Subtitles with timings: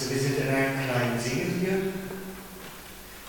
[0.00, 1.92] Also wir sind in einer kleinen Serie,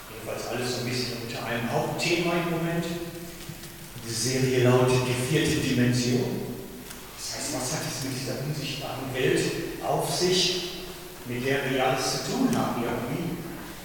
[0.07, 2.87] jedenfalls alles so ein bisschen unter einem Hauptthema im Moment.
[4.07, 6.47] Die Serie lautet Die vierte Dimension.
[7.19, 9.43] Das heißt, was hat es mit dieser unsichtbaren Welt
[9.83, 10.87] auf sich,
[11.27, 13.35] mit der wir alles zu tun haben irgendwie?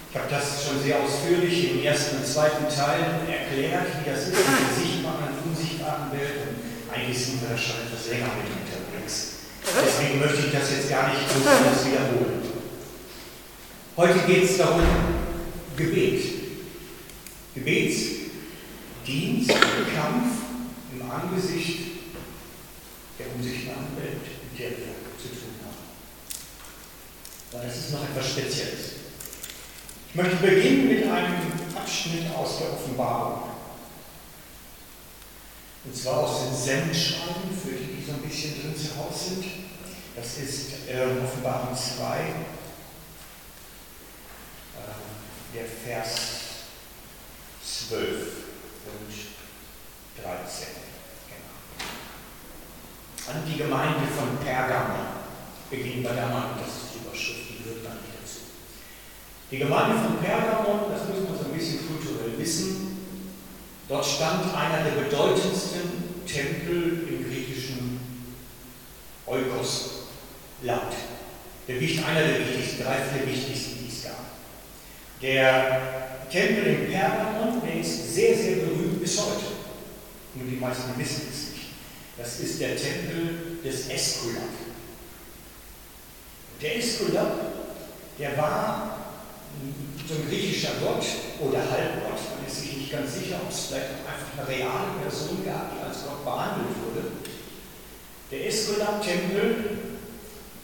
[0.07, 4.39] Ich habe das schon sehr ausführlich im ersten und zweiten Teil erklärt, wie das ist
[4.39, 6.39] mit der sichtbaren und unsichtbaren Welt.
[6.39, 9.43] Und eigentlich sind wir da schon etwas länger mit unterwegs.
[9.75, 12.46] Deswegen möchte ich das jetzt gar nicht so groß wiederholen.
[13.97, 14.83] Heute geht es darum,
[15.75, 16.21] Gebet.
[17.55, 20.37] Gebetsdienst, Kampf
[20.93, 21.79] im Angesicht
[23.17, 25.81] der unsichtbaren Welt, mit der wir zu tun haben.
[27.53, 28.91] Aber das ist noch etwas Spezielles.
[30.09, 33.49] Ich möchte beginnen mit einem Abschnitt aus der Offenbarung.
[35.85, 39.45] Und zwar aus den Sendschreiben, für die, die so ein bisschen drin zu Hause sind.
[40.15, 42.56] Das ist äh, Offenbarung 2,
[45.53, 46.11] der Vers
[47.63, 48.01] 12
[48.85, 49.13] und
[50.23, 50.67] 13.
[51.27, 51.55] Genau.
[53.31, 55.17] An die Gemeinde von Pergamon
[56.07, 58.39] wir da mal, das ist die Überschrift, die gehört dann nicht dazu.
[59.51, 62.97] Die Gemeinde von Pergamon, das muss man so ein bisschen kulturell wissen,
[63.89, 67.99] dort stand einer der bedeutendsten Tempel im griechischen
[69.25, 70.93] Eukos-Land.
[71.67, 73.66] Der, einer der wichtigsten, drei, vier wichtigsten
[75.21, 75.81] der
[76.29, 79.45] Tempel in Pergamon, der ist sehr, sehr berühmt bis heute.
[80.35, 81.67] Nur die meisten wissen es nicht.
[82.17, 84.49] Das ist der Tempel des Eskulap.
[86.61, 87.33] Der Eskulap,
[88.19, 88.97] der war
[90.07, 91.05] so ein griechischer Gott
[91.39, 92.19] oder Halbgott.
[92.35, 95.71] Man ist sich nicht ganz sicher, ob es vielleicht auch einfach eine reale Person gab,
[95.73, 97.11] die als Gott behandelt wurde.
[98.31, 99.77] Der Eskulap-Tempel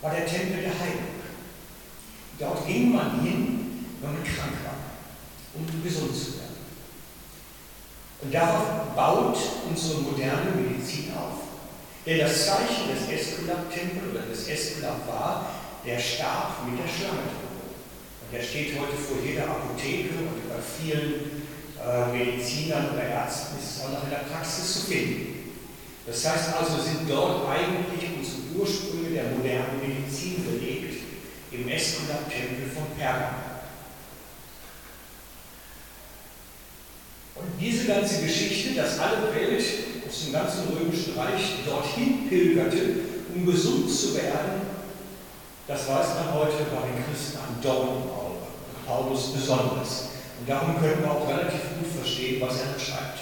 [0.02, 1.14] war der Tempel der Heilung.
[2.40, 3.53] Dort ging man hin,
[4.04, 4.80] man krank war,
[5.56, 6.44] um gesund zu werden.
[8.22, 9.38] Und darauf baut
[9.69, 11.44] unsere moderne Medizin auf.
[12.06, 15.52] Denn das Zeichen des Eskulap-Tempels oder des Eskulap war
[15.86, 17.31] der Stab mit der Schlange.
[18.22, 21.44] Und der steht heute vor jeder Apotheke und bei vielen
[21.80, 25.34] äh, Medizinern oder Ärzten ist es auch noch in der Praxis zu finden.
[26.06, 31.03] Das heißt also, sind dort eigentlich unsere Ursprünge der modernen Medizin belegt,
[31.52, 33.53] im Eskulap-Tempel von Pergamon.
[37.63, 39.63] Diese ganze Geschichte, dass alle Welt
[40.07, 42.78] aus dem ganzen römischen Reich dorthin pilgerte,
[43.34, 44.62] um gesund zu werden,
[45.68, 48.23] das weiß man heute bei den Christen am Dornenauge.
[48.85, 50.09] Paulus besonders.
[50.40, 53.19] Und darum können wir auch relativ gut verstehen, was er schreibt.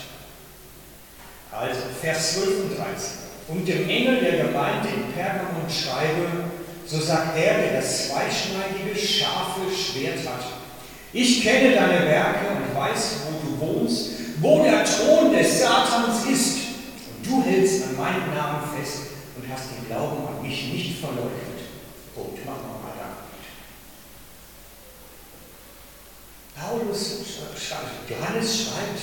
[1.51, 2.87] Also, Vers 12 und 13.
[3.47, 6.49] Und dem Engel der Gemeinde in Pergamon schreibe,
[6.87, 10.45] so sagt er, der das zweischneidige, scharfe Schwert hat.
[11.13, 16.57] Ich kenne deine Werke und weiß, wo du wohnst, wo der Thron des Satans ist.
[17.07, 19.01] Und du hältst an meinem Namen fest
[19.37, 21.61] und hast den Glauben an mich nicht verleugnet.
[22.15, 22.43] Punkt.
[22.45, 23.09] Machen wir mal da.
[26.59, 27.19] Paulus
[27.55, 29.01] schreibt, Johannes schreibt,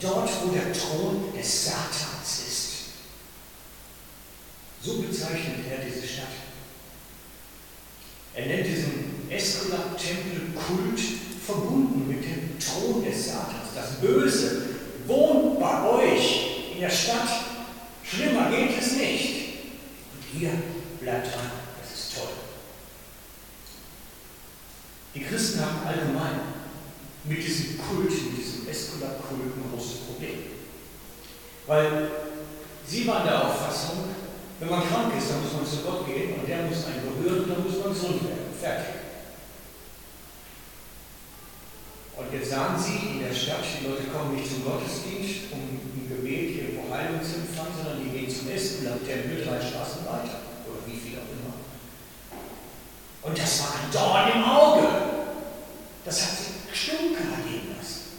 [0.00, 2.66] dort wo der Thron des Satans ist.
[4.82, 6.28] So bezeichnet er diese Stadt.
[8.34, 11.00] Er nennt diesen Eskulap-Tempel Kult
[11.44, 13.70] verbunden mit dem Thron des Satans.
[13.74, 14.75] Das Böse
[15.06, 17.28] wohnt bei euch in der Stadt.
[18.02, 19.34] Schlimmer geht es nicht.
[20.12, 20.50] Und ihr
[21.00, 21.50] bleibt dran.
[21.80, 22.28] Das ist toll.
[25.14, 26.40] Die Christen haben allgemein
[27.24, 30.38] mit diesem Kult, mit diesem Eskulap-Kult ein großes Problem.
[31.66, 32.10] Weil
[32.86, 34.04] sie waren der Auffassung,
[34.60, 37.44] wenn man krank ist, dann muss man zu Gott gehen und der muss einen berühren
[37.44, 38.54] und dann muss man gesund werden.
[38.60, 39.05] Fertig.
[42.16, 46.08] Und jetzt sagen Sie in der Stadt, die Leute kommen nicht zum Gottesdienst, um im
[46.08, 50.40] Gebet irgendwo Heilung zu empfangen, sondern die gehen zum Eskulat-Tempel drei Straßen weiter.
[50.64, 51.52] Oder wie viel auch immer.
[53.20, 54.88] Und das war ein Dorn im Auge.
[56.06, 58.16] Das hat sie Stunken ergeben lassen.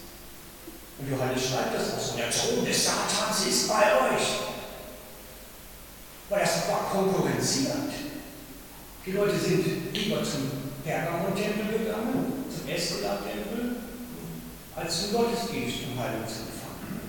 [1.00, 2.18] Und Johannes schreibt das auch so.
[2.18, 3.81] Der Thron des Satans ist bei
[4.13, 4.27] euch.
[6.30, 7.94] Weil das war konkurrenzierend.
[9.06, 10.51] Die Leute sind lieber zum
[10.83, 11.96] Pergamon-Tempel gegangen,
[14.77, 17.01] als zum Gottesdienst, um Heilung zu empfangen.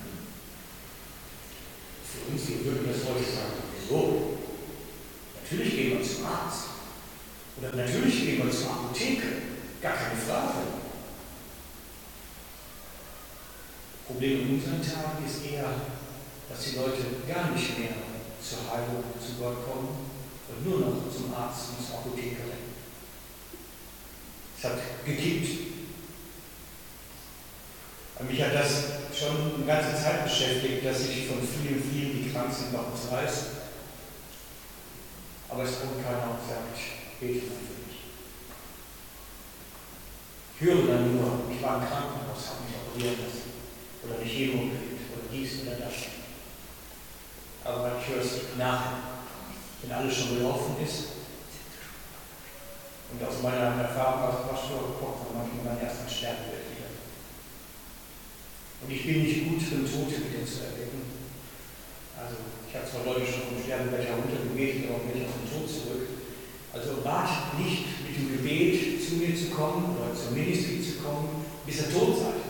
[2.03, 4.38] Für uns, wir würden das heute sagen, wieso?
[5.43, 6.65] Natürlich gehen wir zum Arzt.
[7.61, 9.26] Oder natürlich gehen wir zur Apotheke.
[9.82, 10.81] Gar keine Frage.
[14.06, 15.69] Problem in unseren Tagen ist eher,
[16.49, 17.91] dass die Leute gar nicht mehr
[18.41, 20.09] zur Heilung zu Gott kommen
[20.49, 22.73] und nur noch zum Arzt und zur Apotheke rennen.
[24.56, 25.78] Es hat gekippt.
[28.26, 32.53] Mich hat das schon eine ganze Zeit beschäftigt, dass ich von vielen, vielen, die krank
[32.53, 33.44] sind, noch was weiß.
[35.49, 36.75] Aber es kommt keiner und sagt,
[37.20, 38.03] bete mal für mich.
[40.55, 43.55] Ich höre dann nur, ich war im Krankenhaus, habe mich operieren lassen.
[44.03, 45.94] Oder eine Chemo gekriegt, oder dies oder das.
[47.64, 48.99] Aber ich höre es nachher,
[49.82, 51.23] wenn alles schon gelaufen ist.
[53.12, 56.58] Und aus meiner Erfahrung als Pastor kommt man manchmal erst ein Sterben wieder.
[58.81, 61.03] Und ich bin nicht gut drin, Tote wieder zu erwecken.
[62.15, 62.37] Also,
[62.69, 66.07] ich habe zwar Leute schon vom Sterbenbett heruntergebetet, aber bin ich auf den Tod zurück.
[66.73, 71.45] Also wartet nicht mit dem Gebet zu mir zu kommen oder zum Ministry zu kommen,
[71.67, 72.45] bis ihr tot seid.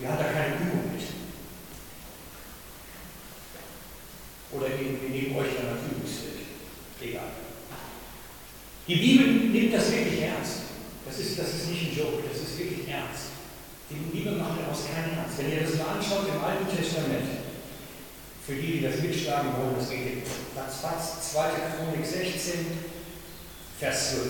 [0.00, 1.04] Wir haben da keine Übung mit.
[4.50, 6.48] Oder wir nehmen euch dann als Übungsfeld.
[7.00, 7.30] Egal.
[8.88, 10.72] Die Bibel nimmt das wirklich ernst.
[11.04, 13.27] Das ist, das ist nicht ein Joke, das ist wirklich ernst.
[13.90, 15.38] Die Bibel macht daraus kein Ernst.
[15.38, 17.40] Wenn ihr das mal anschaut im Alten Testament,
[18.44, 20.24] für die, die das mitschlagen wollen, das geht
[20.56, 21.40] ratzfatz, 2.
[21.72, 22.66] Chronik 16,
[23.80, 24.24] Vers 12.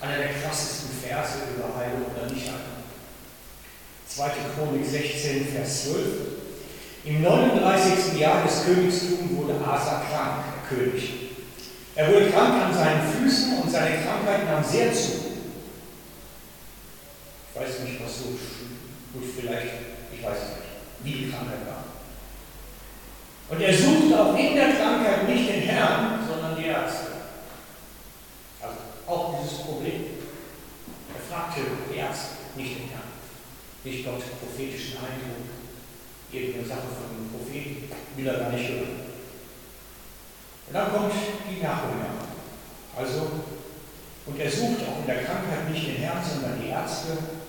[0.00, 2.82] Einer der krassesten Verse über Heilung oder Nichtheilung.
[4.08, 4.30] 2.
[4.54, 5.96] Chronik 16, Vers 12.
[7.04, 8.20] Im 39.
[8.20, 11.32] Jahr des Königstums wurde Asa krank, König.
[11.96, 15.10] Er wurde krank an seinen Füßen und seine Krankheit nahm sehr zu.
[17.50, 18.38] Ich weiß nicht, was so
[19.12, 19.72] gut vielleicht,
[20.12, 20.72] ich weiß es nicht,
[21.04, 21.84] wie die Krankheit war.
[23.48, 27.12] Und er sucht auch in der Krankheit nicht den Herrn, sondern die Ärzte.
[28.60, 30.04] Also auch dieses Problem.
[31.12, 31.60] Er fragte
[31.92, 33.12] die Ärzte, nicht den Herrn.
[33.84, 35.52] Nicht Gott prophetischen Eindruck,
[36.30, 39.12] irgendeine Sache von einem Propheten, will er gar nicht hören.
[40.68, 41.12] Und dann kommt
[41.50, 42.06] die Nachfolger.
[42.96, 43.42] Also,
[44.24, 47.41] und er sucht auch in der Krankheit nicht den Herrn, sondern die Ärzte.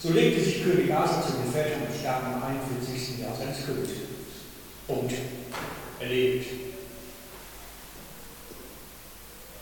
[0.00, 3.18] So legte sich König Asa zu den Vätern und starb im 41.
[3.18, 3.98] Jahr seines Königtums.
[4.86, 5.12] Punkt.
[5.98, 6.46] Erlebt.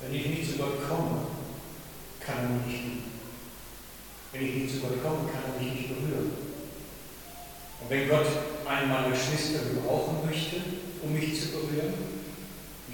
[0.02, 1.26] Wenn ich nicht zu Gott komme,
[2.20, 3.10] kann er mich nicht lieben.
[4.32, 6.32] Wenn ich nicht zu Gott komme, kann er mich nicht berühren.
[7.80, 8.26] Und wenn Gott
[8.68, 10.56] einen meiner Geschwister gebrauchen möchte,
[11.02, 11.94] um mich zu berühren,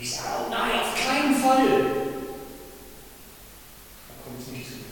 [0.00, 1.80] ich sage, oh nein, auf keinen Fall, dann
[4.24, 4.91] kommt es nicht zu mir.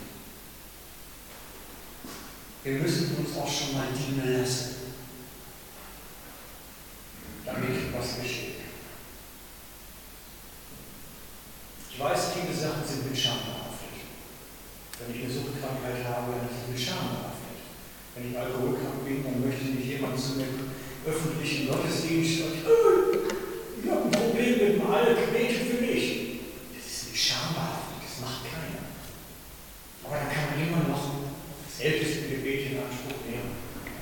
[2.63, 4.81] Wir müssen uns auch schon mal dienen lassen
[7.45, 8.61] damit was geschieht.
[11.91, 14.07] Ich weiß, viele Sachen sind mit Scham behaftet.
[14.99, 17.57] Wenn ich eine Suchtkrankheit habe, dann ist es mit Scham behaftet.
[18.15, 20.71] Wenn ich alkoholkrank bin, dann möchte nicht jemand zu einem
[21.05, 23.21] öffentlichen Gottesdienst und äh,
[23.81, 26.39] ich habe ein Problem mit dem Alk, bete für mich.
[26.77, 28.85] Das ist mit Scham behaftet, das macht keiner.
[30.05, 31.05] Aber dann kann man immer noch
[31.79, 31.85] in
[32.91, 33.55] Anspruch nehmen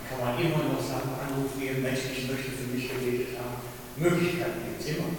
[0.09, 3.62] kann man immer noch sagen, Anruf geben, Mensch, ich möchte für mich gebetet haben.
[3.95, 5.13] Möglichkeiten gibt es immer.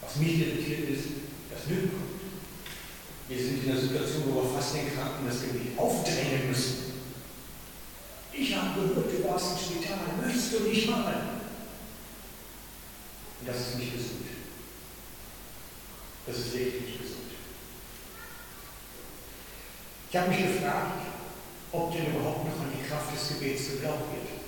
[0.00, 1.04] Was mich irritiert ist,
[1.52, 2.16] das Nüt kommt.
[3.28, 6.90] Wir sind in einer Situation, wo wir fast den Kranken das Gebet aufdrängen müssen.
[8.32, 11.40] Ich habe gehört, du warst im Spital, möchtest du nicht mal?
[13.40, 14.24] Und das ist nicht gesund.
[16.26, 17.30] Das ist wirklich nicht gesund.
[20.10, 21.09] Ich habe mich gefragt,
[21.72, 24.40] ob denn überhaupt noch an die Kraft des Gebets geglaubt wird.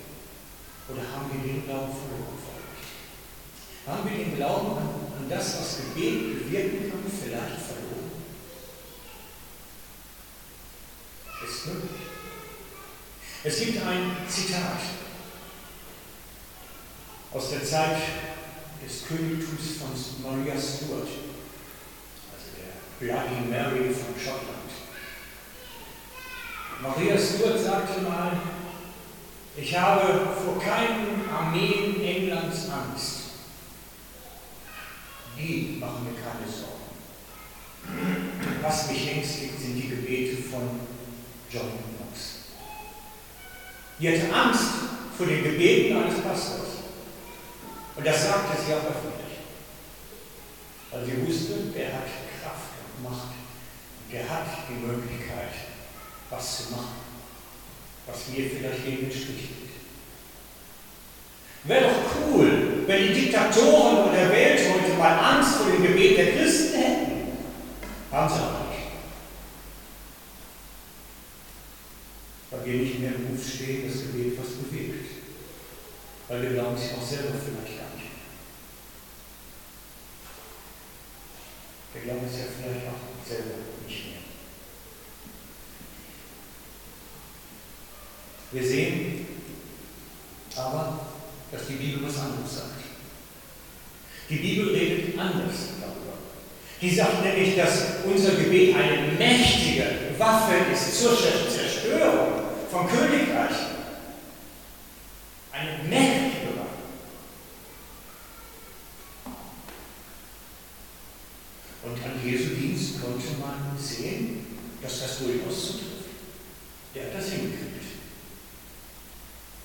[0.88, 2.43] Oder haben wir den Glauben verloren?
[3.87, 4.88] Haben wir den Glauben an,
[5.19, 8.11] an das, was Gebet bewirken kann, vielleicht verloren?
[11.45, 12.02] Ist möglich.
[13.45, 14.79] Es gibt ein Zitat
[17.33, 17.97] aus der Zeit
[18.85, 19.91] des Königtums von
[20.23, 21.09] Maria Stuart,
[22.31, 24.62] also der Bloody Mary von Schottland.
[26.82, 28.36] Maria Stuart sagte mal,
[29.56, 33.18] ich habe vor keinen Armeen Englands Angst.
[35.38, 36.82] Die machen mir keine Sorgen.
[38.60, 40.80] Was mich ängstigt, sind die Gebete von
[41.48, 42.50] John Knox.
[44.00, 44.70] Die hatte Angst
[45.16, 46.82] vor den Gebeten eines Pastors.
[47.94, 49.38] Und das sagte sie auch öffentlich.
[50.90, 52.06] Weil sie wusste, der hat
[52.42, 53.34] Kraft und Macht.
[54.10, 55.72] Der hat die Möglichkeit,
[56.32, 56.96] was zu machen,
[58.06, 59.62] was mir vielleicht gegen den Strich geht.
[61.64, 66.32] Wäre doch cool, wenn die Diktatoren der Welt heute mal Angst vor dem Gebet der
[66.32, 67.12] Christen hätten.
[68.10, 68.88] Haben sie aber nicht.
[72.50, 75.10] Weil wir nicht mehr im Ruf stehen, das Gebet was bewegt.
[76.28, 78.10] Weil wir glauben es auch selber vielleicht gar nicht.
[81.92, 83.54] Wir glauben es ja vielleicht auch selber
[83.86, 84.22] nicht mehr.
[88.52, 89.26] Wir sehen
[90.54, 91.00] aber,
[91.50, 92.82] dass die Bibel was anderes sagt.
[94.28, 96.18] Die Bibel redet anders darüber.
[96.80, 99.87] Die sagt nämlich, dass unser Gebet eine mächtige
[100.18, 103.73] Waffe ist zur Zerstörung von Königreichen.
[105.52, 106.82] Eine mächtige Waffe.
[111.85, 114.47] Und an Jesu Dienst konnte man sehen,
[114.82, 115.92] dass das durchaus zutrifft.
[116.94, 117.73] Der hat das hingekriegt.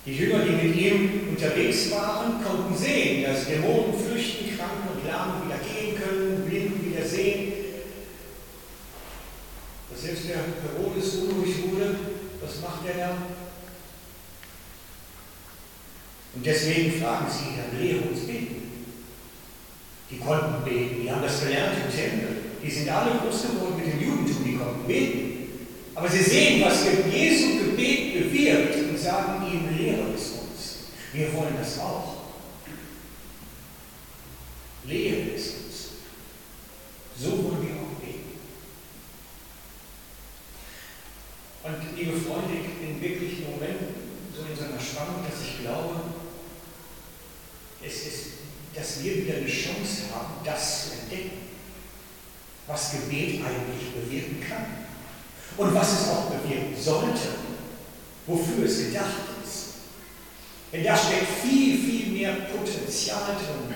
[0.07, 1.35] Die Jünger, die mit ihm
[1.67, 7.05] unterwegs waren, konnten sehen, dass Dämonen flüchten, Kranken und Lahme wieder gehen können, Blinden wieder
[7.05, 7.53] sehen.
[9.89, 11.95] Dass selbst der Herodes unruhig wurde,
[12.41, 13.17] was macht er da?
[16.35, 18.55] Und deswegen fragen sie, Herr, lehre uns beten.
[20.09, 22.37] Die konnten beten, die haben das gelernt im Tempel.
[22.63, 25.33] Die sind alle groß geworden mit dem Judentum, die konnten beten.
[25.95, 30.36] Aber sie sehen, was Jesu Gebet bewirkt und sagen ihm, lehre uns.
[31.17, 32.17] Wir wollen das auch.
[34.85, 35.89] Lehre es uns.
[37.19, 38.37] So wollen wir auch beten.
[41.63, 43.79] Und liebe Freunde, ich bin wirklich im Moment
[44.31, 45.95] so in so einer Spannung, dass ich glaube,
[47.83, 48.25] es ist,
[48.75, 51.47] dass wir wieder eine Chance haben, das zu entdecken,
[52.67, 54.65] was Gebet eigentlich bewirken kann
[55.57, 57.39] und was es auch bewirken sollte,
[58.27, 59.26] wofür es gedacht.
[60.77, 63.75] Denn da steckt viel, viel mehr Potenzial drin,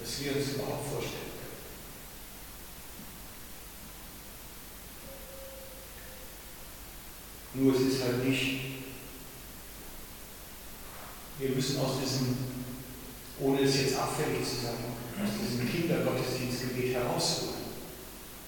[0.00, 1.28] als wir uns überhaupt vorstellen
[7.52, 7.62] können.
[7.62, 8.60] Nur es ist halt nicht,
[11.38, 12.38] wir müssen aus diesem,
[13.40, 14.84] ohne es jetzt abfällig zu sagen,
[15.22, 17.68] aus diesem Kindergottesdienstgebet herausholen.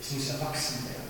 [0.00, 1.09] Es muss erwachsen werden.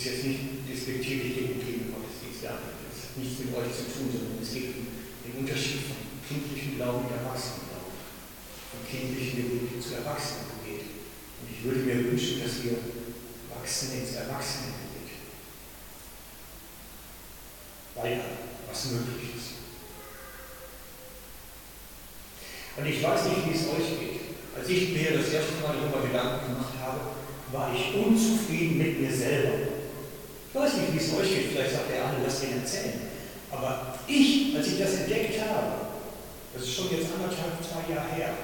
[0.00, 4.40] Ist jetzt nicht despektierlich gegen Kindergottesdienst, ja, das hat nichts mit euch zu tun, sondern
[4.40, 8.00] es geht um den Unterschied von kindlichem Glauben und Erwachsenenglauben,
[8.72, 11.04] von kindlichem Gebet zu Erwachsenengebet.
[11.44, 12.80] Und ich würde mir wünschen, dass wir
[13.52, 15.20] wachsen ins Erwachsenengebet,
[18.00, 18.24] weil ja
[18.72, 19.60] was möglich ist.
[22.80, 24.20] Und ich weiß nicht, wie es euch geht.
[24.56, 27.20] Als ich mir das erste Mal darüber Gedanken gemacht habe,
[27.52, 29.79] war ich unzufrieden mit mir selber.
[30.50, 33.06] Ich weiß nicht, wie es euch geht, vielleicht sagt der andere, lass den erzählen.
[33.52, 35.94] Aber ich, als ich das entdeckt habe,
[36.52, 38.34] das ist schon jetzt anderthalb, zwei Jahre her,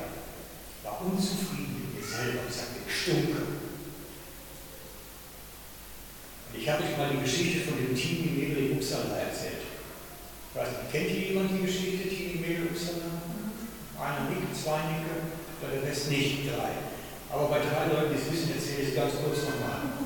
[0.84, 2.46] war unzufrieden mit mir selber.
[2.46, 3.42] Ich sagte, ich stunke.
[6.46, 9.66] Und ich habe euch mal die Geschichte von dem Teenie Mädel in Uppsala erzählt.
[9.66, 13.18] Ich weiß nicht, kennt ihr jemand die Geschichte Teenie Mädel Uppsala?
[13.98, 15.26] Einer nickt, zwei nicke,
[15.58, 16.86] der Rest nicht, drei.
[17.34, 20.05] Aber bei drei Leuten, die es wissen, erzähle ich es ganz kurz nochmal.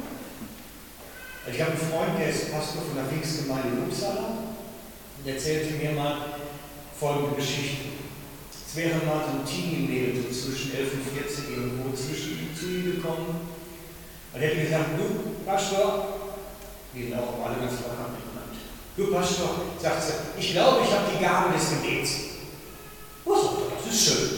[1.49, 4.45] Ich habe einen Freund, der ist Pastor von der Pfingstgemeinde in Uppsala
[5.17, 6.37] und erzählte mir mal
[6.99, 7.97] folgende Geschichte.
[8.53, 13.49] Es wäre mal so ein Teenie-Mädel, zwischen 11 und 14 irgendwo zwischen zu ihm gekommen.
[14.33, 16.21] Und er hätte gesagt, du Pastor,
[16.93, 18.61] wir sind auch alle ganz locker genannt.
[18.97, 22.11] Du Pastor, sagt sie, ich glaube, ich habe die Gabe des Gebets.
[23.25, 24.29] Oh, das ist schön.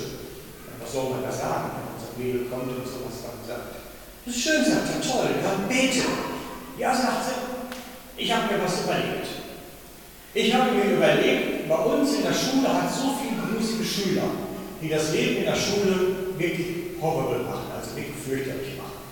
[0.80, 3.74] was soll man da sagen, wenn unser Mädel kommt und sowas dann sagt?
[4.24, 6.31] Das ist schön, sagt er, toll, dann bete.
[6.78, 9.26] Ja, sagt sie, ich habe mir was überlegt.
[10.34, 14.30] Ich habe mir überlegt, bei uns in der Schule hat so viele grusige Schüler,
[14.80, 16.66] die das Leben in der Schule wirklich
[17.00, 19.02] horrible machen, also wirklich fürchterlich machen.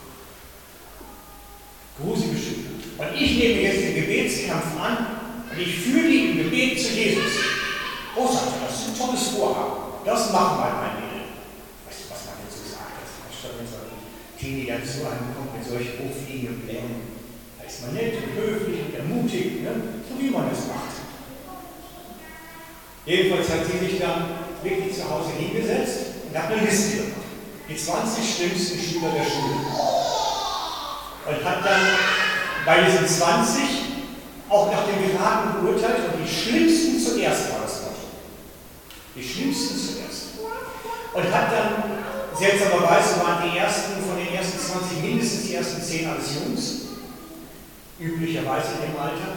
[2.00, 2.70] Grusige Schüler.
[2.96, 5.06] Und ich nehme jetzt den Gebetskampf an
[5.50, 7.32] und ich führe die im Gebet zu Jesus.
[8.16, 10.00] Oh, sagt er, das ist ein tolles Vorhaben.
[10.04, 11.28] Das machen wir, mein Mädel.
[11.84, 12.96] Weißt du, was man so sagt?
[13.04, 14.00] Das ist wenn so ein
[14.40, 17.19] Teenie dann zu einem kommt mit solchen hochfliegenden Plänen
[17.82, 19.70] man nett und höflich und ermutigt, ne?
[20.08, 21.00] so wie man es macht.
[23.06, 24.26] Jedenfalls hat sie sich dann
[24.62, 27.26] wirklich zu Hause hingesetzt und hat eine Liste gemacht.
[27.68, 29.54] Die 20 schlimmsten Schüler der Schule.
[31.26, 31.86] Und hat dann
[32.66, 33.62] bei diesen 20
[34.48, 37.98] auch nach dem Geraden beurteilt und die schlimmsten zuerst war das noch.
[39.14, 40.38] Die schlimmsten zuerst.
[41.14, 46.08] Und hat dann, seltsamerweise waren die ersten, von den ersten 20 mindestens die ersten 10
[46.08, 46.89] alles Jungs
[48.00, 49.36] üblicherweise in dem Alter.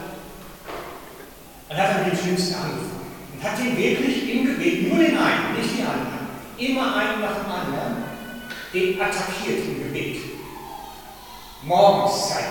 [1.70, 3.03] Und hat dann mit dem Schlimmsten angefangen.
[3.34, 6.27] Und hat ihn wirklich im Gebet, nur den einen, nicht die anderen,
[6.58, 8.03] immer einen nach dem anderen,
[8.74, 10.17] den attackiert im Gebet.
[11.63, 12.46] Morgens Zeit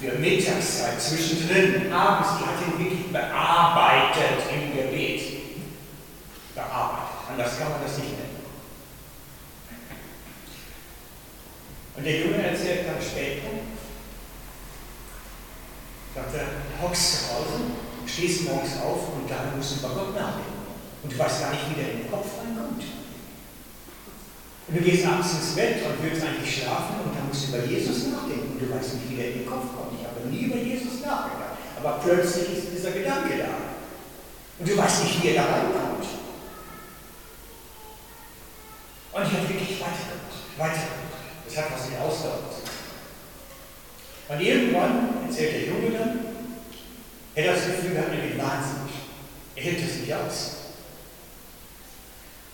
[0.00, 5.20] dafür, Mittagszeit, zwischendrin, abends, die hat ihn wirklich bearbeitet im Gebet.
[6.54, 7.10] Bearbeitet.
[7.30, 8.40] Anders kann man das nicht nennen.
[11.96, 13.48] Und der Junge erzählt dann später,
[16.82, 17.60] hockst zu Hause,
[18.06, 20.60] stehst morgens auf und dann musst du über Gott nachdenken.
[21.02, 22.84] Und du weißt gar nicht, wie der in den Kopf reinkommt.
[24.68, 27.64] Und du gehst abends ins Bett und willst eigentlich schlafen und dann musst du über
[27.66, 28.54] Jesus nachdenken.
[28.54, 29.98] Und du weißt nicht, wie der in den Kopf kommt.
[29.98, 31.58] Ich habe nie über Jesus nachgedacht.
[31.78, 33.50] Aber plötzlich ist dieser Gedanke da.
[34.58, 36.06] Und du weißt nicht, wie er da reinkommt.
[39.12, 41.18] Und ich habe wirklich weitergemacht, weitergemacht.
[41.46, 42.69] Das hat was mit Ausdauer zu tun.
[44.30, 46.20] Und irgendwann erzählt der Junge dann,
[47.34, 48.94] er hat das Gefühl, er geht wahnsinnig.
[49.56, 50.56] Er hält das nicht aus.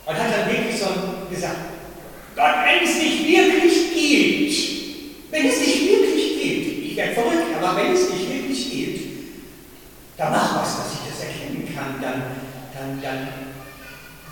[0.06, 0.86] Und hat dann wirklich so
[1.28, 1.56] gesagt,
[2.34, 7.76] Gott, wenn es nicht wirklich gilt, wenn es nicht wirklich gilt, ich werde verrückt, aber
[7.76, 9.00] wenn es nicht wirklich gilt,
[10.16, 12.22] dann mach was, dass ich das erkennen kann, dann,
[12.72, 13.28] dann, dann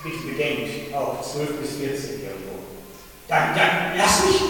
[0.02, 2.60] bitte bedenkt, auch 12 bis 14 irgendwo,
[3.28, 4.43] dann, dann lass mich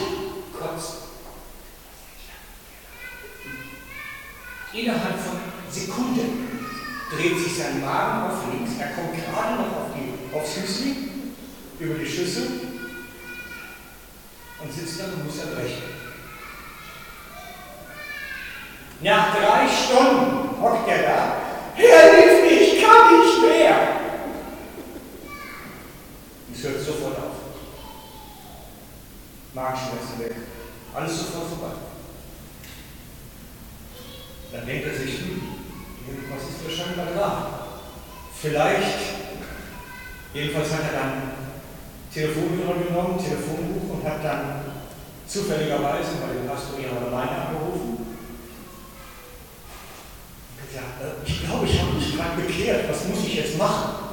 [4.75, 5.39] Innerhalb von
[5.71, 6.49] Sekunden
[7.09, 10.97] dreht sich sein Magen auf links, er kommt gerade noch auf die, aufs Hüsli,
[11.79, 12.49] über die Schüssel
[14.61, 15.83] und sitzt dann und muss erbrechen.
[19.01, 21.37] Nach drei Stunden hockt er da.
[21.77, 23.77] Herr, hilf mir, ich kann nicht mehr.
[26.53, 27.35] Es hört sofort auf.
[29.53, 30.35] Magenschmerzen weg.
[30.95, 31.94] Alles sofort vorbei.
[34.55, 35.43] Dann denkt er sich, hm,
[36.07, 37.47] irgendwas ist wahrscheinlich scheinbar dran.
[38.41, 38.99] Vielleicht,
[40.33, 41.13] jedenfalls hat er dann
[42.13, 44.63] Telefonhörer genommen, Telefonbuch und hat dann
[45.27, 47.99] zufälligerweise bei dem Pastor ihrer Gemeinde angerufen.
[50.55, 54.05] Und äh, ich glaube, ich habe mich gerade bekehrt, was muss ich jetzt machen?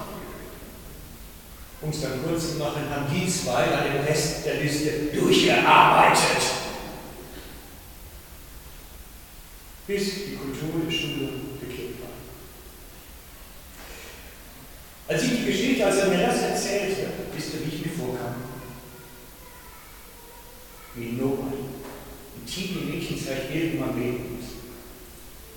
[1.81, 6.60] Um es dann kurz zu machen, haben die zwei an dem Rest der Liste durchgearbeitet.
[9.91, 11.27] Bis die Kultur der Schule
[11.59, 12.15] bekehrt war.
[15.09, 18.35] Als ich die Geschichte, als er mir das erzählte, wisst ihr, wie ich mir vorkam?
[20.95, 21.51] Wie Noah.
[21.51, 23.99] Ein Teenie-Mädchen vielleicht irgendwann
[24.37, 24.45] muss.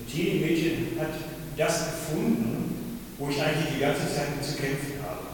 [0.01, 1.14] Ein Teenie-Mädchen hat
[1.57, 5.29] das gefunden, wo ich eigentlich die ganze Zeit mit zu kämpfen habe.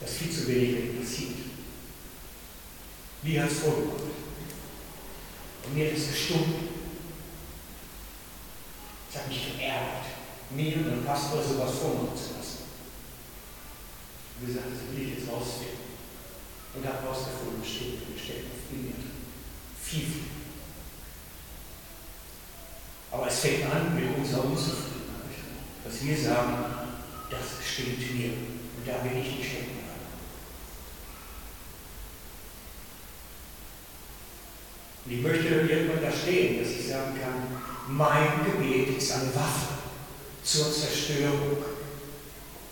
[0.00, 1.36] Dass viel zu wenig passiert.
[3.22, 4.10] Wie hat es vorgebracht?
[5.64, 6.82] Und mir hat es gestunken.
[9.12, 9.42] Es hat mich
[10.54, 12.58] mir und dem Pastor sowas vormachen zu lassen.
[14.40, 15.82] Und gesagt, das will ich jetzt rausfinden.
[16.74, 18.96] Und habe rausgefunden, steht, steckt auf viel mehr
[19.80, 20.22] Viel, viel.
[23.10, 25.36] Aber es fängt an mit unserer Unzufriedenheit,
[25.84, 26.64] dass wir sagen,
[27.30, 29.82] das stimmt mir und da will ich nicht stecken.
[35.04, 39.81] Und ich möchte irgendwann da stehen, dass ich sagen kann, mein Gebet ist eine Waffe
[40.42, 41.56] zur Zerstörung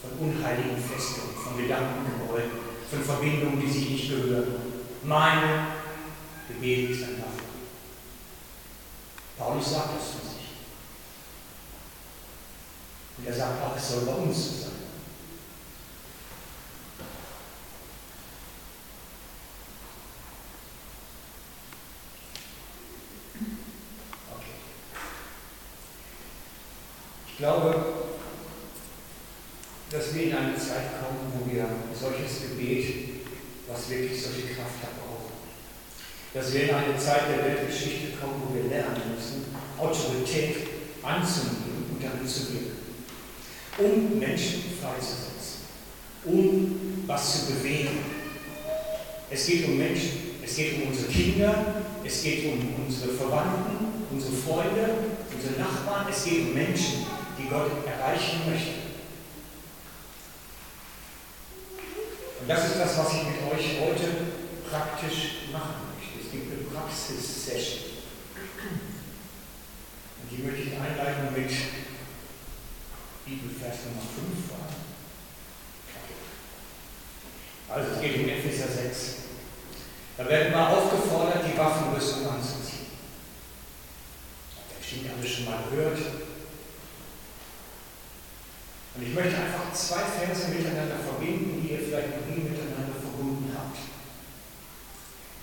[0.02, 2.50] von unheiligen Festungen, von Gedankengebäuden,
[2.90, 4.54] von Verbindungen, die sich nicht gehören.
[5.04, 5.66] Mein
[6.48, 7.44] Gebet ist eine Waffe.
[9.38, 10.48] Paulus sagt das von sich.
[13.18, 14.70] Und er sagt auch, es soll bei uns so sein.
[27.26, 27.74] Ich glaube,
[29.90, 31.64] dass wir in eine Zeit kommen, wo wir
[31.98, 33.24] solches Gebet,
[33.66, 35.32] was wirklich solche Kraft hat, brauchen.
[36.34, 39.46] Dass wir in eine Zeit der Weltgeschichte kommen, wo wir lernen müssen,
[39.78, 40.68] Autorität
[41.02, 42.76] anzunehmen und damit zu wirken.
[43.78, 45.64] Um Menschen freizusetzen,
[46.26, 48.04] um was zu bewegen.
[49.30, 54.32] Es geht um Menschen, es geht um unsere Kinder, es geht um unsere Verwandten, unsere
[54.34, 54.90] Freunde,
[55.34, 57.06] unsere Nachbarn, es geht um Menschen,
[57.40, 58.90] die Gott erreichen möchte.
[62.40, 64.08] Und das ist das, was ich mit euch heute
[64.70, 66.24] praktisch machen möchte.
[66.24, 67.84] Es gibt eine Praxis-Session.
[70.22, 71.50] Und die möchte ich einleiten mit
[73.24, 74.50] Bibelvers Nummer 5
[77.68, 79.14] Also es geht um Epheser 6.
[80.16, 82.90] Da werden wir aufgefordert, die Waffenrüstung anzuziehen.
[84.56, 85.98] Habt ihr bestimmt alles schon mal gehört.
[89.00, 93.48] Und ich möchte einfach zwei Verse miteinander verbinden, die ihr vielleicht noch nie miteinander verbunden
[93.56, 93.78] habt.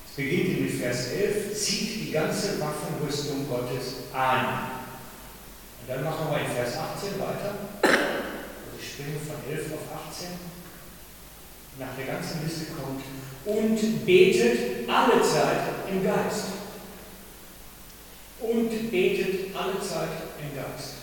[0.06, 4.78] Es beginnt mit Vers 11, zieht die ganze Waffenrüstung Gottes an.
[5.82, 7.74] Und dann machen wir in Vers 18 weiter.
[7.82, 10.28] Also ich springe von 11 auf 18.
[11.80, 13.02] Nach der ganzen Liste kommt,
[13.44, 16.46] und betet alle Zeit im Geist.
[18.40, 20.97] Und betet alle Zeit im Geist.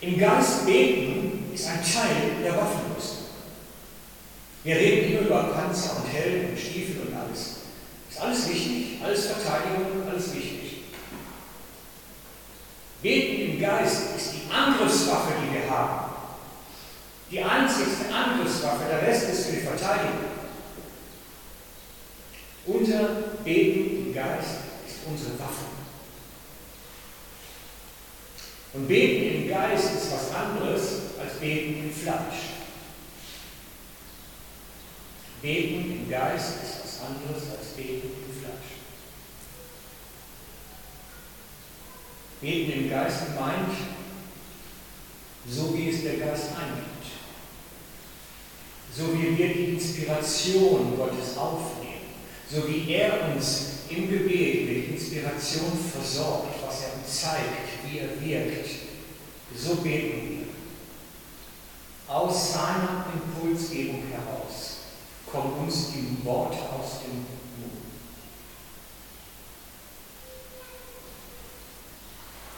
[0.00, 3.26] Im Geist beten ist ein Teil der Waffenrüstung.
[4.64, 7.56] Wir reden immer über Panzer und Helm und Stiefel und alles.
[8.10, 10.84] Ist alles wichtig, alles Verteidigung, alles wichtig.
[13.02, 16.12] Beten im Geist ist die Angriffswaffe, die wir haben.
[17.30, 20.30] Die einzigste Angriffswaffe, der Rest ist für die Verteidigung.
[22.66, 23.08] Unser
[23.44, 25.79] Beten im Geist ist unsere Waffe.
[28.72, 30.82] Und Beten im Geist ist was anderes
[31.20, 32.50] als Beten im Fleisch.
[35.42, 38.70] Beten im Geist ist was anderes als Beten im Fleisch.
[42.40, 43.76] Beten im Geist meint,
[45.48, 46.90] so wie es der Geist eingibt.
[48.96, 51.90] So wie wir die Inspiration Gottes aufnehmen.
[52.50, 56.59] So wie er uns im Gebet mit Inspiration versorgt, er
[57.10, 58.70] zeigt, wie er wirkt.
[59.56, 62.14] So beten wir.
[62.14, 64.78] Aus seiner Impulsgebung heraus
[65.30, 67.30] kommen uns die Worte aus dem Mund.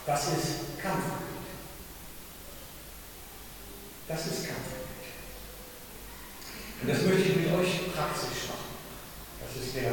[0.07, 1.23] Das ist Kampfgebet.
[4.09, 4.83] Das ist Kampfgebet.
[6.83, 8.73] Und das möchte ich mit euch praktisch machen.
[9.41, 9.93] Das ist der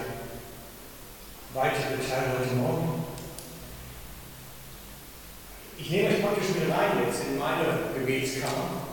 [1.54, 2.99] weitere Teil heute Morgen.
[5.82, 7.66] Ich nehme euch praktisch mit rein jetzt in meine
[7.98, 8.90] Gebetskammer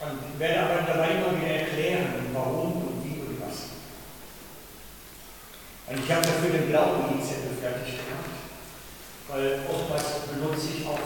[0.00, 3.76] und werde aber dabei immer wieder erklären, warum und wie und was.
[5.88, 8.30] Und ich habe dafür den blauen Liedzettel fertig gemacht,
[9.28, 10.98] weil oftmals benutze ich auch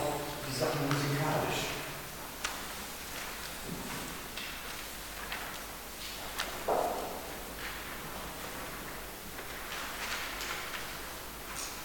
[0.47, 1.75] die Sachen musikalisch.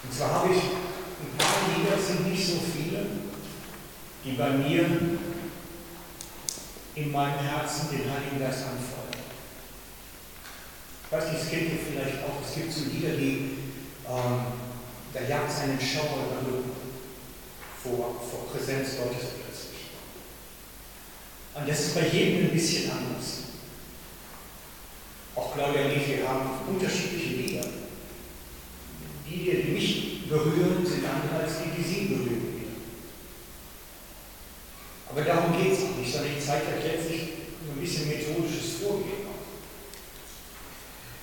[0.02, 3.06] Und zwar habe ich ein paar Lieder, es sind nicht so viele,
[4.24, 4.86] die bei mir
[6.94, 9.20] in meinem Herzen den Heiligen Geist anfeuern.
[11.04, 13.58] Ich weiß nicht, es kennt ihr vielleicht auch, es gibt so Lieder, die,
[14.08, 14.40] ähm,
[15.12, 16.70] da jagt es einen Schauer über den
[17.82, 19.90] vor, vor Präsenz Gottes plötzlich.
[21.54, 23.40] Und das ist bei jedem ein bisschen anders.
[25.34, 27.66] Auch Claudia und ich, wir haben unterschiedliche Lieder.
[29.28, 32.50] Die, die mich berühren, sind andere als die, die sie berühren.
[35.10, 37.22] Aber darum geht es auch nicht, sondern ich zeige euch letztlich
[37.64, 39.26] nur ein bisschen methodisches Vorgehen.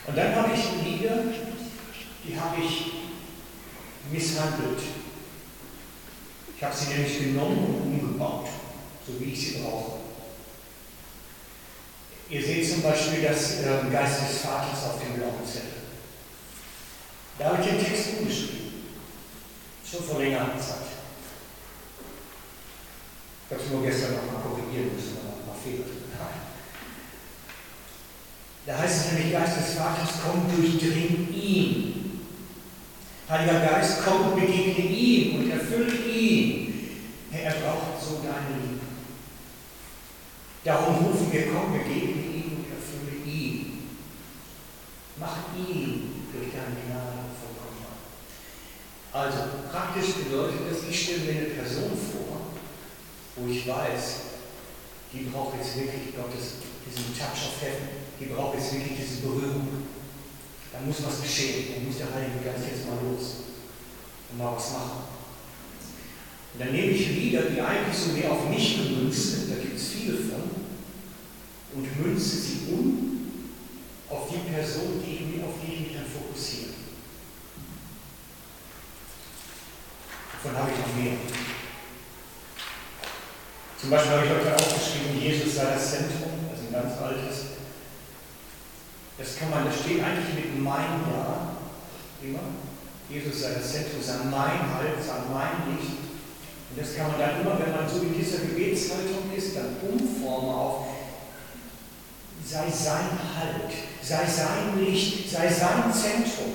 [0.06, 1.24] Und dann habe ich Lieder,
[2.26, 2.92] die habe ich
[4.12, 4.80] misshandelt.
[6.58, 8.48] Ich habe sie nämlich genommen und umgebaut,
[9.06, 9.98] so wie ich sie brauche.
[12.30, 15.86] Ihr seht zum Beispiel das äh, Geist des Vaters auf dem blauen Zettel.
[17.38, 18.74] Da habe ich den Text umgeschrieben.
[19.90, 20.98] Schon vor längerer Zeit.
[23.46, 26.04] Ich habe es nur gestern noch mal korrigieren müssen, noch ein paar Fehler drin
[28.66, 31.97] Da heißt es nämlich, Geist des Vaters, komm, durchdring ihn.
[33.30, 36.74] Heiliger Geist, komm und begegne ihm und erfülle ihn.
[37.30, 38.86] Herr, er braucht so deine Liebe.
[40.64, 43.90] Darum rufen wir, komm, begegne ihm und erfülle ihn.
[45.20, 47.68] Mach ihn durch deine Gnade vollkommen.
[49.12, 49.38] Also,
[49.72, 52.54] praktisch bedeutet das, ich stelle mir eine Person vor,
[53.36, 54.22] wo ich weiß,
[55.12, 59.97] die braucht jetzt wirklich Gottes, diesen Touch of Heaven, die braucht jetzt wirklich diese Berührung.
[60.78, 63.50] Da muss was geschehen, da muss der Heilige Geist jetzt mal los
[64.30, 65.10] und mal was machen.
[66.54, 69.76] Und dann nehme ich Lieder, die eigentlich so mehr auf mich gemünzt sind, da gibt
[69.76, 70.44] es viele von,
[71.74, 73.32] und münze sie um
[74.08, 76.70] auf die Person, die ich, auf die ich mich dann fokussiere.
[80.32, 81.18] Davon habe ich noch mehr.
[83.82, 87.57] Zum Beispiel habe ich heute aufgeschrieben, Jesus sei das Zentrum, ist ein ganz altes.
[89.18, 91.58] Das kann man, das steht eigentlich mit mein Ja,
[92.22, 92.40] immer.
[93.10, 95.98] Jesus sei das Zentrum, sei mein Halt, sei mein Licht.
[96.70, 100.54] Und das kann man dann immer, wenn man so in dieser Gebetshaltung ist, dann umformen
[100.54, 100.88] auf
[102.48, 106.54] sei sein Halt, sei sein Licht, sei sein Zentrum.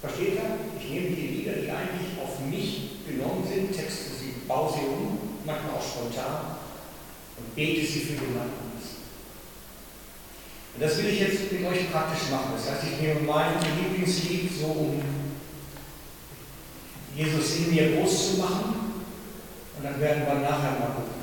[0.00, 0.42] Versteht ihr?
[0.78, 5.18] Ich nehme die Lieder, die eigentlich auf mich genommen sind, Texte, sie baue sie um,
[5.44, 6.56] manchmal auch spontan
[7.38, 8.65] und bete sie für jemanden.
[10.76, 12.52] Und das will ich jetzt mit euch praktisch machen.
[12.52, 15.00] Das heißt, ich nehme mein Lieblingslied so, um
[17.16, 18.92] Jesus in mir groß zu machen
[19.72, 21.16] und dann werden wir nachher mal gucken.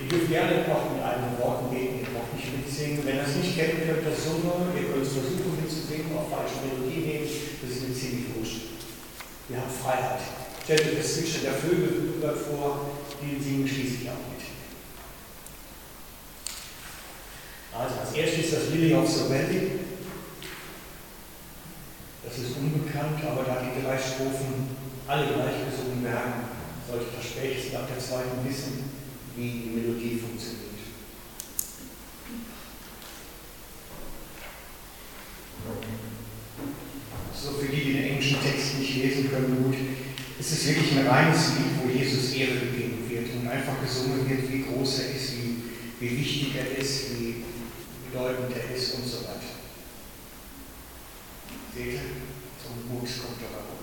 [0.00, 3.04] Ihr dürft gerne auch mit eigenen Worten beten, ihr braucht nicht mitsingen.
[3.04, 6.32] Wenn ihr es nicht kennt, könnt ihr das summen, ihr könnt es versuchen mitzusingen, auf
[6.32, 8.72] falsche Melodie nehmen, das ist mir ziemlich wurscht.
[9.52, 10.24] Wir haben Freiheit.
[10.64, 14.35] Stellt euch das Zwitschern der Vögel vor, die singen schließlich auch mit.
[18.16, 19.72] Als erstes das Lily of the Valley.
[22.24, 24.72] Das ist unbekannt, aber da die drei Strophen
[25.06, 26.48] alle gleich gesungen werden,
[26.88, 28.88] sollte das spätestens ab der zweiten wissen,
[29.36, 30.80] wie die Melodie funktioniert.
[37.34, 39.76] So für die, die den englischen Text nicht lesen können, gut.
[40.40, 44.50] Es ist wirklich ein reines Lied, wo Jesus Ehre gegeben wird und einfach gesungen wird,
[44.50, 45.56] wie groß er ist, wie,
[46.00, 47.44] wie wichtig er ist, wie
[48.10, 49.56] bedeutend er ist und so weiter.
[51.74, 52.00] Seht?
[52.62, 53.75] Zum Mut kommt dabei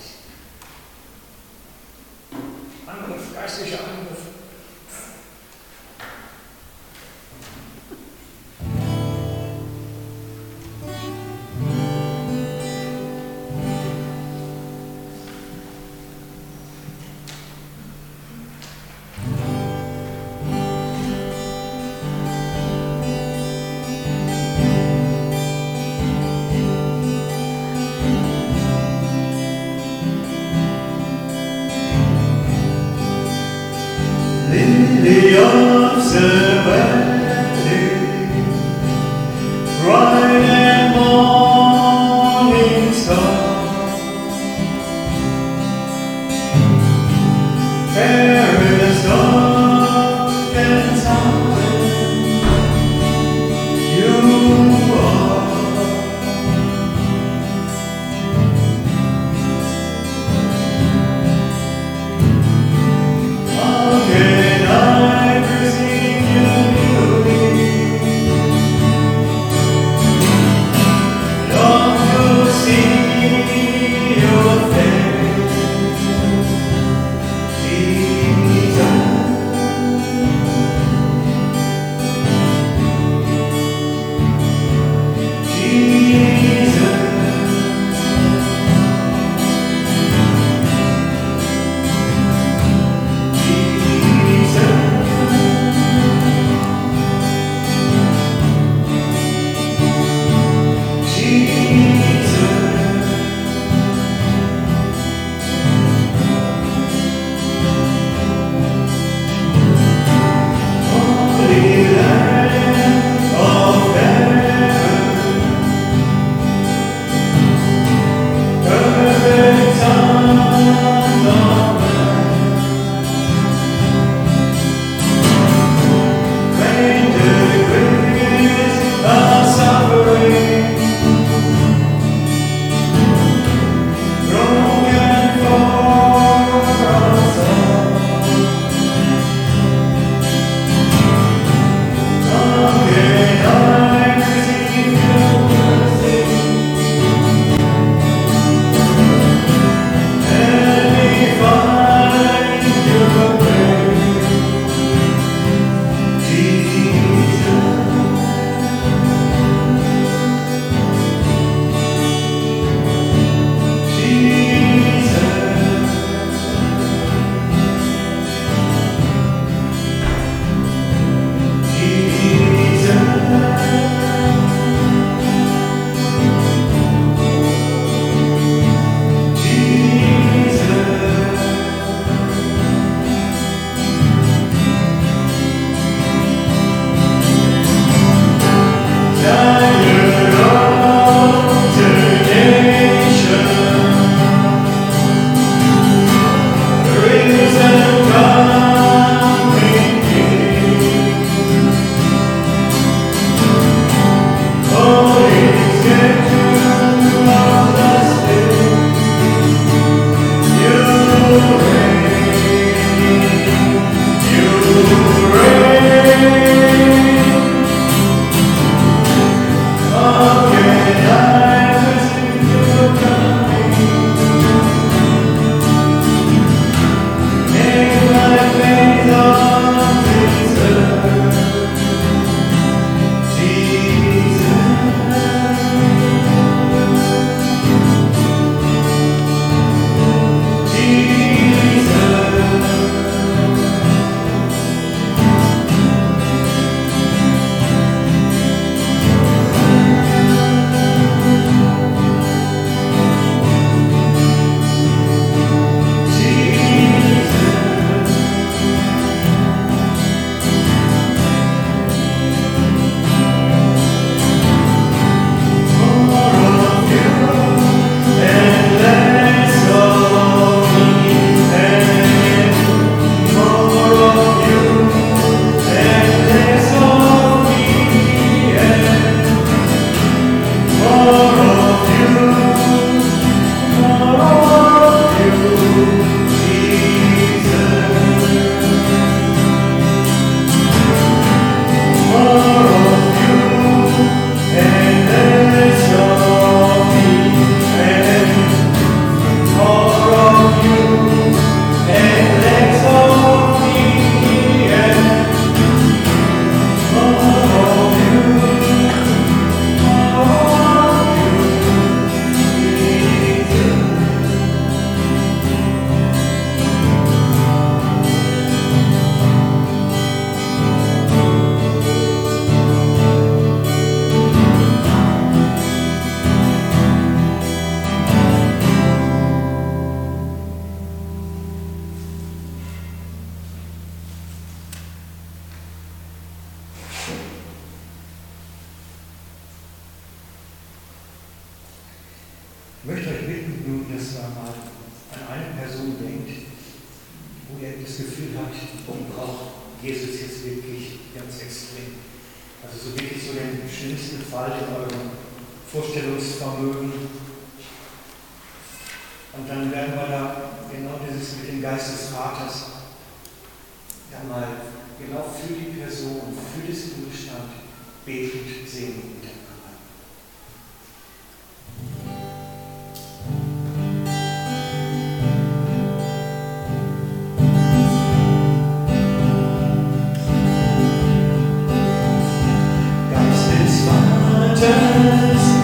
[385.14, 385.63] Yes.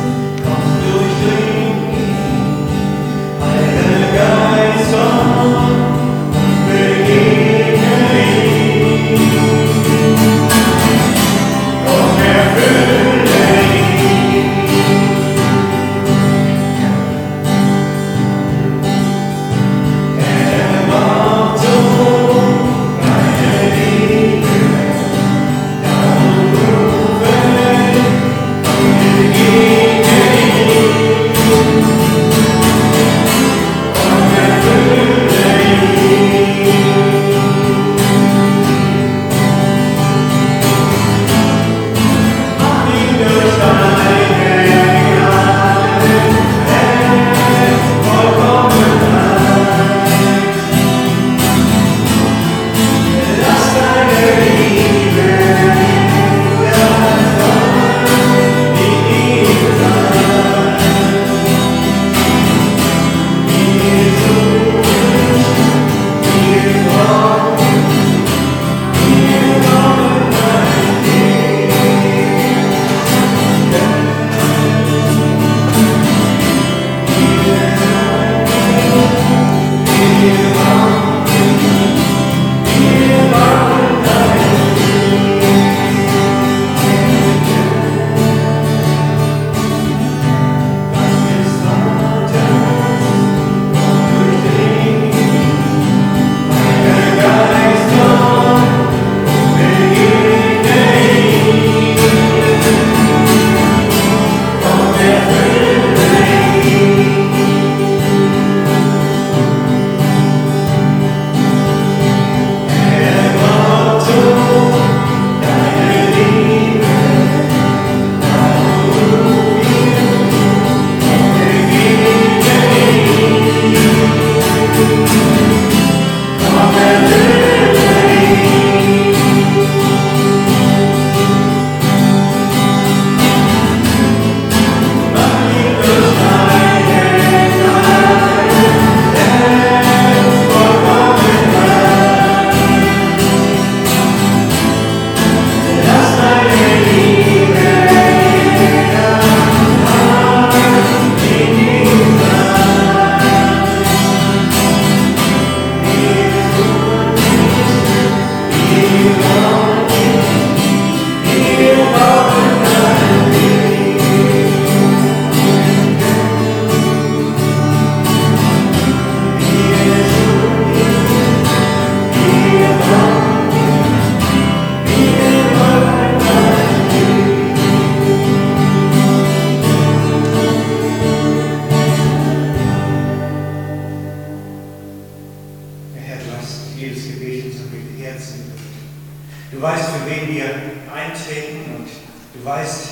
[192.40, 192.85] Du weißt,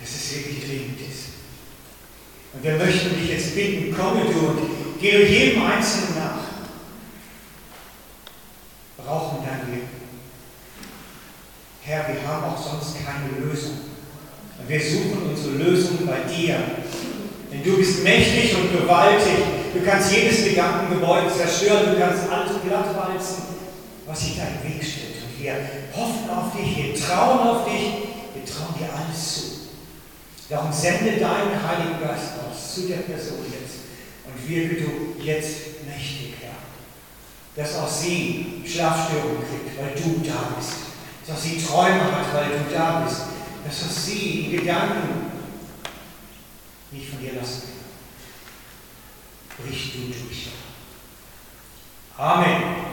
[0.00, 1.30] dass es wirklich dringend ist.
[2.52, 6.40] Und wir möchten dich jetzt bitten, komme du und gehe jedem Einzelnen nach.
[9.04, 9.88] Brauchen dein Leben.
[11.82, 13.78] Herr, wir haben auch sonst keine Lösung.
[14.60, 16.56] Und wir suchen unsere Lösung bei dir.
[17.50, 19.44] Denn du bist mächtig und gewaltig.
[19.74, 21.94] Du kannst jedes Gedankengebäude zerstören.
[21.94, 23.42] Du kannst alles glatt walzen,
[24.06, 25.16] was sich deinen Weg stellt.
[25.24, 25.54] Und wir
[25.96, 28.09] hoffen auf dich, wir trauen auf dich.
[28.40, 29.42] Wir trauen dir alles zu.
[30.48, 33.80] Darum sende deinen Heiligen Geist aus zu der Person jetzt
[34.24, 36.54] und wirke du jetzt mächtig, Herr,
[37.54, 40.72] dass auch sie Schlafstörungen kriegt, weil du da bist,
[41.26, 43.20] dass auch sie Träume hat, weil du da bist,
[43.64, 45.26] dass auch sie die Gedanken
[46.90, 47.62] nicht von dir lassen
[49.56, 49.66] kann.
[49.66, 50.48] Brich du durch,
[52.16, 52.24] Herr.
[52.24, 52.89] Amen.